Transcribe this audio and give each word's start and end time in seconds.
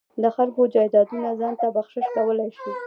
د 0.23 0.25
خلکو 0.35 0.61
جایدادونه 0.73 1.29
ځان 1.39 1.53
ته 1.61 1.67
بخشش 1.75 2.05
کولای 2.15 2.49
شي. 2.59 2.71